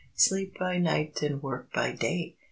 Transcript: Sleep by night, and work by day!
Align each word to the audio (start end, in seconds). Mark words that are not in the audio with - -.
Sleep 0.15 0.57
by 0.57 0.79
night, 0.79 1.21
and 1.21 1.43
work 1.43 1.71
by 1.71 1.91
day! 1.91 2.33